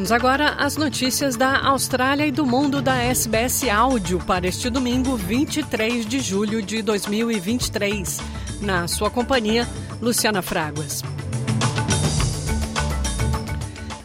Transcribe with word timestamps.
Vamos 0.00 0.12
agora 0.12 0.54
às 0.54 0.78
notícias 0.78 1.36
da 1.36 1.60
Austrália 1.60 2.24
e 2.24 2.32
do 2.32 2.46
mundo 2.46 2.80
da 2.80 3.02
SBS 3.02 3.68
Áudio 3.68 4.18
para 4.18 4.48
este 4.48 4.70
domingo, 4.70 5.14
23 5.14 6.06
de 6.06 6.20
julho 6.20 6.62
de 6.62 6.80
2023. 6.80 8.18
Na 8.62 8.88
sua 8.88 9.10
companhia, 9.10 9.68
Luciana 10.00 10.40
Fraguas. 10.40 11.02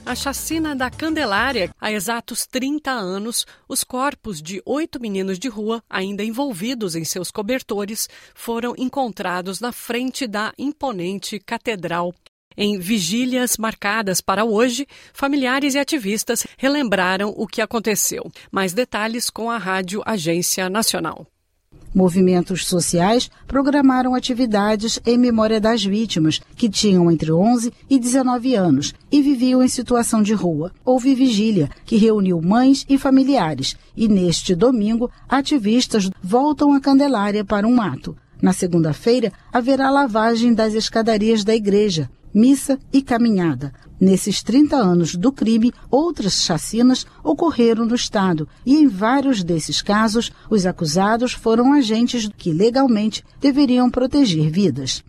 A 0.05 0.13
chacina 0.13 0.75
da 0.75 0.91
Candelária, 0.91 1.73
há 1.79 1.93
exatos 1.93 2.45
30 2.45 2.91
anos, 2.91 3.45
os 3.65 3.81
corpos 3.81 4.41
de 4.41 4.61
oito 4.65 4.99
meninos 4.99 5.39
de 5.39 5.47
rua, 5.47 5.81
ainda 5.89 6.25
envolvidos 6.25 6.97
em 6.97 7.05
seus 7.05 7.31
cobertores, 7.31 8.09
foram 8.33 8.75
encontrados 8.77 9.61
na 9.61 9.71
frente 9.71 10.27
da 10.27 10.53
imponente 10.57 11.39
catedral. 11.39 12.13
Em 12.57 12.79
vigílias 12.79 13.57
marcadas 13.57 14.21
para 14.21 14.45
hoje, 14.45 14.87
familiares 15.13 15.75
e 15.75 15.79
ativistas 15.79 16.47
relembraram 16.57 17.33
o 17.35 17.45
que 17.45 17.61
aconteceu. 17.61 18.31
Mais 18.51 18.73
detalhes 18.73 19.29
com 19.29 19.51
a 19.51 19.57
Rádio 19.57 20.01
Agência 20.05 20.69
Nacional. 20.69 21.27
Movimentos 21.93 22.65
sociais 22.65 23.31
programaram 23.47 24.13
atividades 24.13 24.99
em 25.05 25.17
memória 25.17 25.61
das 25.61 25.83
vítimas, 25.83 26.41
que 26.57 26.69
tinham 26.69 27.09
entre 27.09 27.31
11 27.31 27.71
e 27.89 27.97
19 27.97 28.53
anos 28.53 28.93
e 29.09 29.21
viviam 29.21 29.63
em 29.63 29.67
situação 29.69 30.21
de 30.21 30.33
rua. 30.33 30.73
Houve 30.83 31.15
vigília, 31.15 31.69
que 31.85 31.95
reuniu 31.95 32.41
mães 32.41 32.85
e 32.89 32.97
familiares, 32.97 33.77
e 33.95 34.09
neste 34.09 34.53
domingo, 34.53 35.09
ativistas 35.27 36.09
voltam 36.21 36.73
a 36.73 36.81
Candelária 36.81 37.45
para 37.45 37.65
um 37.65 37.81
ato. 37.81 38.15
Na 38.41 38.51
segunda-feira, 38.51 39.31
haverá 39.53 39.89
lavagem 39.89 40.53
das 40.53 40.73
escadarias 40.73 41.45
da 41.45 41.55
igreja, 41.55 42.09
missa 42.35 42.77
e 42.91 43.01
caminhada. 43.01 43.71
Nesses 43.97 44.43
30 44.43 44.75
anos 44.75 45.15
do 45.15 45.31
crime, 45.31 45.71
outras 45.89 46.43
chacinas 46.43 47.07
ocorreram 47.23 47.85
no 47.85 47.95
Estado 47.95 48.45
e, 48.65 48.75
em 48.75 48.87
vários 48.89 49.41
desses 49.41 49.81
casos, 49.81 50.33
os 50.49 50.65
acusados 50.65 51.31
foram 51.31 51.71
agentes 51.71 52.29
que 52.37 52.51
legalmente 52.51 53.23
deveriam 53.39 53.89
proteger 53.89 54.51
vidas. 54.51 55.01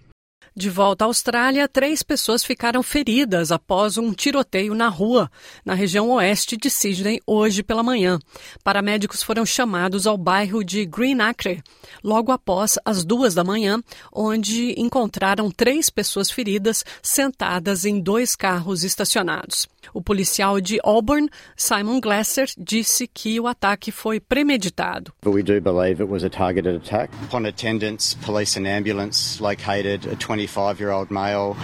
De 0.58 0.70
volta 0.70 1.04
à 1.04 1.06
Austrália, 1.06 1.68
três 1.68 2.02
pessoas 2.02 2.42
ficaram 2.42 2.82
feridas 2.82 3.52
após 3.52 3.98
um 3.98 4.10
tiroteio 4.14 4.74
na 4.74 4.88
rua, 4.88 5.30
na 5.62 5.74
região 5.74 6.08
oeste 6.12 6.56
de 6.56 6.70
Sydney, 6.70 7.20
hoje 7.26 7.62
pela 7.62 7.82
manhã. 7.82 8.18
Paramédicos 8.64 9.22
foram 9.22 9.44
chamados 9.44 10.06
ao 10.06 10.16
bairro 10.16 10.64
de 10.64 10.86
Green 10.86 11.20
Acre, 11.20 11.62
logo 12.02 12.32
após 12.32 12.78
as 12.86 13.04
duas 13.04 13.34
da 13.34 13.44
manhã, 13.44 13.82
onde 14.10 14.72
encontraram 14.80 15.50
três 15.50 15.90
pessoas 15.90 16.30
feridas 16.30 16.82
sentadas 17.02 17.84
em 17.84 18.00
dois 18.00 18.34
carros 18.34 18.82
estacionados. 18.82 19.68
O 19.94 20.00
policial 20.00 20.60
de 20.60 20.80
Auburn, 20.84 21.28
Simon 21.56 22.00
Glasser, 22.00 22.46
disse 22.58 23.06
que 23.06 23.38
o 23.40 23.46
ataque 23.46 23.90
foi 23.90 24.20
premeditado. 24.20 25.12
we 25.24 25.42
do 25.42 25.60
believe 25.60 26.00
it 26.00 26.08
was 26.08 26.22
a 26.24 26.30
targeted 26.30 26.74
attack. 26.76 27.10
Upon 27.24 27.46
attendance, 27.46 28.14
police 28.24 28.56
and 28.56 28.66
ambulance 28.66 29.40
located 29.40 30.06
a 30.06 30.16
25-year-old 30.16 31.10
male, 31.10 31.56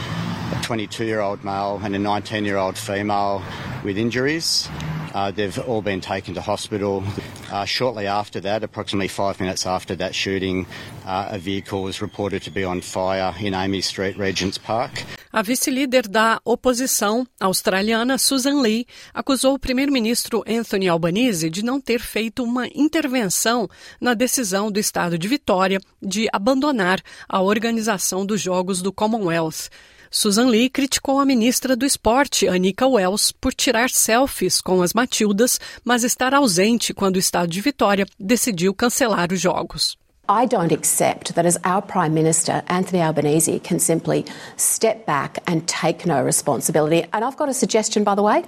a 0.52 0.56
22-year-old 0.62 1.44
male 1.44 1.80
and 1.82 1.94
a 1.94 1.98
19-year-old 1.98 2.76
female 2.76 3.42
with 3.84 3.96
injuries. 3.96 4.68
Uh, 5.14 5.30
they've 5.30 5.58
all 5.68 5.82
been 5.82 6.00
taken 6.00 6.34
to 6.34 6.40
hospital. 6.40 7.04
Uh, 7.50 7.64
shortly 7.66 8.06
after 8.06 8.40
that, 8.40 8.62
approximately 8.64 9.08
five 9.08 9.38
minutes 9.40 9.66
after 9.66 9.94
that 9.96 10.14
shooting, 10.14 10.66
uh, 11.04 11.28
a 11.30 11.38
vehicle 11.38 11.82
was 11.82 12.00
reported 12.00 12.42
to 12.42 12.50
be 12.50 12.64
on 12.64 12.80
fire 12.80 13.34
in 13.40 13.52
Amy 13.54 13.82
Street, 13.82 14.16
Regents 14.16 14.56
Park. 14.56 15.04
A 15.32 15.40
vice-líder 15.40 16.06
da 16.08 16.38
oposição 16.44 17.26
australiana, 17.40 18.18
Susan 18.18 18.60
Lee, 18.60 18.86
acusou 19.14 19.54
o 19.54 19.58
primeiro-ministro 19.58 20.44
Anthony 20.46 20.88
Albanese 20.88 21.48
de 21.48 21.64
não 21.64 21.80
ter 21.80 22.00
feito 22.00 22.44
uma 22.44 22.66
intervenção 22.74 23.66
na 23.98 24.12
decisão 24.12 24.70
do 24.70 24.78
estado 24.78 25.16
de 25.16 25.26
Vitória 25.26 25.80
de 26.02 26.28
abandonar 26.30 27.00
a 27.26 27.40
organização 27.40 28.26
dos 28.26 28.42
Jogos 28.42 28.82
do 28.82 28.92
Commonwealth. 28.92 29.70
Susan 30.10 30.48
Lee 30.48 30.68
criticou 30.68 31.18
a 31.18 31.24
ministra 31.24 31.74
do 31.74 31.86
Esporte, 31.86 32.46
Anika 32.46 32.86
Wells, 32.86 33.32
por 33.32 33.54
tirar 33.54 33.88
selfies 33.88 34.60
com 34.60 34.82
as 34.82 34.92
Matildas, 34.92 35.58
mas 35.82 36.04
estar 36.04 36.34
ausente 36.34 36.92
quando 36.92 37.16
o 37.16 37.18
estado 37.18 37.48
de 37.48 37.62
Vitória 37.62 38.06
decidiu 38.20 38.74
cancelar 38.74 39.32
os 39.32 39.40
Jogos. 39.40 39.96
I 40.28 40.46
don't 40.46 40.70
accept 40.70 41.34
that 41.34 41.46
as 41.46 41.58
our 41.64 41.82
Prime 41.82 42.14
Minister, 42.14 42.62
Anthony 42.68 43.02
Albanese, 43.02 43.58
can 43.58 43.80
simply 43.80 44.24
step 44.56 45.04
back 45.04 45.38
and 45.48 45.66
take 45.66 46.06
no 46.06 46.22
responsibility. 46.22 47.04
And 47.12 47.24
I've 47.24 47.36
got 47.36 47.48
a 47.48 47.54
suggestion, 47.54 48.04
by 48.04 48.14
the 48.14 48.22
way, 48.22 48.44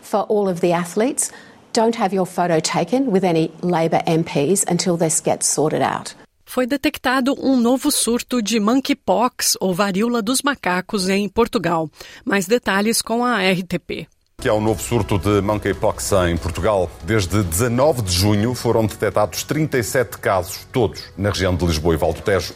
for 0.00 0.22
all 0.22 0.48
of 0.48 0.60
the 0.60 0.72
athletes 0.72 1.30
don't 1.74 1.96
have 1.96 2.14
your 2.14 2.26
photo 2.26 2.60
taken 2.60 3.10
with 3.10 3.24
any 3.24 3.52
Labor 3.60 4.00
MPs 4.06 4.64
until 4.68 4.96
this 4.96 5.20
gets 5.20 5.46
sorted 5.46 5.82
out. 5.82 6.14
Foi 6.46 6.66
detectado 6.66 7.34
um 7.38 7.60
novo 7.60 7.90
surto 7.90 8.40
de 8.40 8.58
monkeypox, 8.58 9.58
ou 9.60 9.74
varíola 9.74 10.22
dos 10.22 10.40
macacos, 10.40 11.10
em 11.10 11.28
Portugal. 11.28 11.90
Mais 12.24 12.46
detalhes 12.46 13.02
com 13.02 13.22
a 13.22 13.36
RTP 13.36 14.08
que 14.40 14.48
há 14.48 14.54
um 14.54 14.60
novo 14.60 14.80
surto 14.80 15.18
de 15.18 15.40
monkeypox 15.40 16.12
em 16.30 16.36
Portugal. 16.36 16.88
Desde 17.02 17.42
19 17.42 18.02
de 18.02 18.12
junho 18.12 18.54
foram 18.54 18.86
detectados 18.86 19.42
37 19.42 20.16
casos, 20.18 20.64
todos 20.70 21.02
na 21.18 21.30
região 21.30 21.56
de 21.56 21.66
Lisboa 21.66 21.94
e 21.94 21.96
Valdo 21.96 22.20
Tejo. 22.20 22.54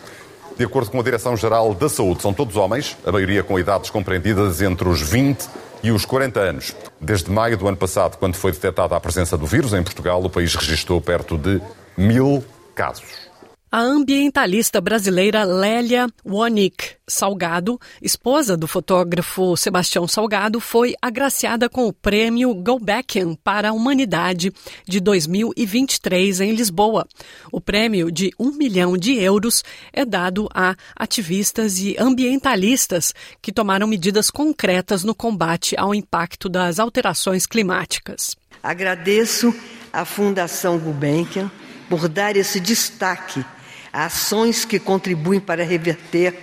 De 0.57 0.65
acordo 0.65 0.93
com 0.93 1.01
a 1.01 1.03
Direção-Geral 1.03 1.75
da 1.75 1.89
Saúde, 1.89 2.23
são 2.23 2.33
todos 2.33 2.55
homens, 2.55 2.97
a 3.05 3.11
maioria 3.11 3.43
com 3.43 3.59
idades 3.59 3.91
compreendidas 3.91 4.63
entre 4.63 4.89
os 4.89 5.03
20 5.03 5.49
e 5.83 5.91
os 5.91 6.05
40 6.05 6.39
anos. 6.39 6.73
Desde 7.01 7.29
maio 7.33 7.59
do 7.59 7.67
ano 7.67 7.77
passado, 7.77 8.17
quando 8.17 8.37
foi 8.37 8.53
detectada 8.53 8.95
a 8.95 9.01
presença 9.01 9.37
do 9.37 9.45
vírus 9.45 9.73
em 9.73 9.83
Portugal, 9.83 10.23
o 10.23 10.31
país 10.31 10.55
registrou 10.55 11.01
perto 11.01 11.37
de 11.37 11.61
mil 11.97 12.45
casos. 12.77 13.32
A 13.75 13.81
ambientalista 13.81 14.83
brasileira 14.83 15.45
Lélia 15.45 16.07
Wonick 16.27 16.97
Salgado, 17.09 17.81
esposa 18.03 18.55
do 18.55 18.69
fotógrafo 18.69 19.57
Sebastião 19.57 20.07
Salgado, 20.07 20.61
foi 20.61 20.95
agraciada 21.01 21.71
com 21.71 21.87
o 21.87 21.93
prêmio 21.93 22.55
Gulbenkian 22.55 23.35
para 23.43 23.71
a 23.71 23.73
Humanidade 23.73 24.53
de 24.87 25.01
2023 25.01 26.43
em 26.43 26.53
Lisboa. 26.53 27.09
O 27.51 27.63
prêmio 27.63 28.13
de 28.13 28.31
um 28.39 28.51
milhão 28.51 28.95
de 28.95 29.15
euros 29.15 29.65
é 29.91 30.05
dado 30.05 30.51
a 30.53 30.77
ativistas 30.95 31.79
e 31.79 31.97
ambientalistas 31.99 33.15
que 33.41 33.51
tomaram 33.51 33.87
medidas 33.87 34.31
concretas 34.31 35.03
no 35.03 35.15
combate 35.15 35.75
ao 35.79 35.95
impacto 35.95 36.47
das 36.47 36.79
alterações 36.79 37.47
climáticas. 37.47 38.37
Agradeço 38.63 39.55
à 39.91 40.05
Fundação 40.05 40.79
Gulbenkian 40.79 41.51
por 41.89 42.07
dar 42.07 42.37
esse 42.37 42.61
destaque 42.61 43.43
ações 43.93 44.65
que 44.65 44.79
contribuem 44.79 45.41
para 45.41 45.65
reverter 45.65 46.35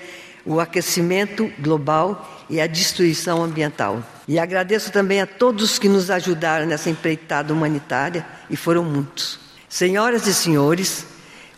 o 0.46 0.60
aquecimento 0.60 1.52
global 1.60 2.46
e 2.50 2.60
a 2.62 2.68
destruição 2.68 3.44
ambiental. 3.44 4.04
E 4.28 4.38
agradeço 4.38 4.92
também 4.92 5.22
a 5.22 5.28
todos 5.28 5.80
que 5.80 5.90
nos 5.90 6.10
ajudaram 6.12 6.66
nessa 6.66 6.90
empreitada 6.90 7.54
humanitária, 7.54 8.26
e 8.50 8.56
foram 8.56 8.84
muitos. 8.84 9.40
Senhoras 9.68 10.28
e 10.28 10.34
senhores, 10.34 11.06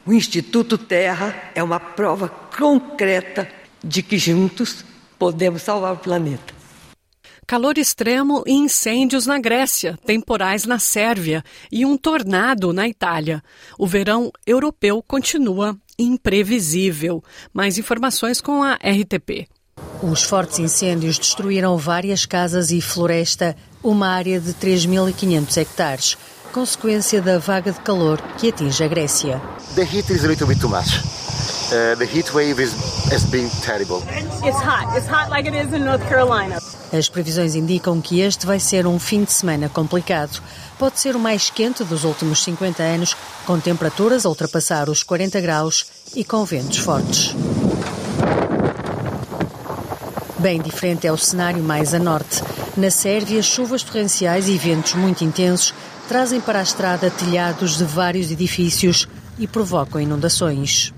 o 0.05 0.13
Instituto 0.13 0.77
Terra 0.77 1.35
é 1.53 1.61
uma 1.61 1.79
prova 1.79 2.27
concreta 2.29 3.47
de 3.83 4.01
que 4.01 4.17
juntos 4.17 4.83
podemos 5.17 5.61
salvar 5.61 5.93
o 5.93 5.97
planeta. 5.97 6.50
Calor 7.51 7.77
extremo 7.77 8.45
e 8.47 8.53
incêndios 8.53 9.25
na 9.25 9.37
Grécia, 9.37 9.99
temporais 10.05 10.63
na 10.63 10.79
Sérvia 10.79 11.43
e 11.69 11.85
um 11.85 11.97
tornado 11.97 12.71
na 12.71 12.87
Itália. 12.87 13.43
O 13.77 13.85
verão 13.85 14.31
europeu 14.47 15.03
continua 15.05 15.77
imprevisível. 15.99 17.21
Mais 17.53 17.77
informações 17.77 18.39
com 18.39 18.63
a 18.63 18.75
RTP. 18.75 19.49
Os 20.01 20.23
fortes 20.23 20.59
incêndios 20.59 21.19
destruíram 21.19 21.75
várias 21.75 22.25
casas 22.25 22.71
e 22.71 22.79
floresta, 22.79 23.53
uma 23.83 24.07
área 24.07 24.39
de 24.39 24.53
3.500 24.53 25.57
hectares, 25.57 26.17
consequência 26.53 27.21
da 27.21 27.37
vaga 27.37 27.73
de 27.73 27.81
calor 27.81 28.21
que 28.37 28.47
atinge 28.47 28.81
a 28.81 28.87
Grécia. 28.87 29.41
The 29.75 29.83
heat 29.83 30.09
is 30.09 30.23
a 30.23 30.27
little 30.29 30.47
bit 30.47 30.61
too 30.61 30.69
much. 30.69 31.01
Uh, 31.73 31.97
the 31.97 32.05
heat 32.05 32.33
wave 32.33 32.61
is, 32.61 32.73
has 33.11 33.25
been 33.25 33.49
terrible. 33.61 34.01
It's 34.41 34.61
hot. 34.61 34.95
It's 34.95 35.05
hot 35.05 35.29
like 35.29 35.49
it 35.49 35.53
is 35.53 35.73
in 35.73 35.83
North 35.83 36.07
Carolina. 36.07 36.57
As 36.91 37.07
previsões 37.07 37.55
indicam 37.55 38.01
que 38.01 38.19
este 38.19 38.45
vai 38.45 38.59
ser 38.59 38.85
um 38.85 38.99
fim 38.99 39.23
de 39.23 39.31
semana 39.31 39.69
complicado. 39.69 40.41
Pode 40.77 40.99
ser 40.99 41.15
o 41.15 41.19
mais 41.19 41.49
quente 41.49 41.83
dos 41.83 42.03
últimos 42.03 42.43
50 42.43 42.83
anos, 42.83 43.15
com 43.45 43.59
temperaturas 43.59 44.25
a 44.25 44.29
ultrapassar 44.29 44.89
os 44.89 45.01
40 45.01 45.39
graus 45.39 45.85
e 46.15 46.23
com 46.25 46.43
ventos 46.43 46.77
fortes. 46.77 47.33
Bem 50.37 50.61
diferente 50.61 51.07
é 51.07 51.11
o 51.11 51.17
cenário 51.17 51.63
mais 51.63 51.93
a 51.93 51.99
norte. 51.99 52.41
Na 52.75 52.89
Sérvia, 52.89 53.41
chuvas 53.41 53.83
torrenciais 53.83 54.49
e 54.49 54.57
ventos 54.57 54.95
muito 54.95 55.23
intensos 55.23 55.73
trazem 56.09 56.41
para 56.41 56.59
a 56.59 56.63
estrada 56.63 57.09
telhados 57.09 57.77
de 57.77 57.85
vários 57.85 58.31
edifícios 58.31 59.07
e 59.39 59.47
provocam 59.47 60.01
inundações. 60.01 60.93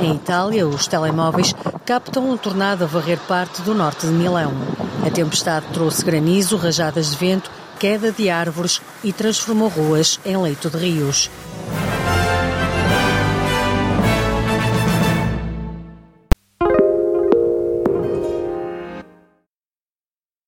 Em 0.00 0.14
Itália, 0.14 0.66
os 0.66 0.86
telemóveis 0.86 1.54
captam 1.84 2.30
um 2.30 2.36
tornado 2.36 2.84
a 2.84 2.86
varrer 2.86 3.18
parte 3.26 3.62
do 3.62 3.74
norte 3.74 4.06
de 4.06 4.12
Milão. 4.12 4.52
A 5.06 5.10
tempestade 5.10 5.66
trouxe 5.72 6.04
granizo, 6.04 6.56
rajadas 6.56 7.10
de 7.10 7.16
vento, 7.16 7.50
queda 7.78 8.12
de 8.12 8.28
árvores 8.28 8.80
e 9.02 9.12
transformou 9.12 9.68
ruas 9.68 10.20
em 10.24 10.36
leito 10.36 10.70
de 10.70 10.76
rios. 10.76 11.30